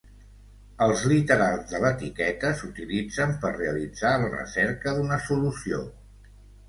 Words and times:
Els 0.85 1.01
literals 1.09 1.67
de 1.73 1.81
l'etiqueta 1.83 2.51
s'utilitzen 2.61 3.35
per 3.45 3.53
realitzar 3.59 4.15
la 4.25 4.33
recerca 4.35 4.99
d'una 5.01 5.21
solució. 5.27 5.83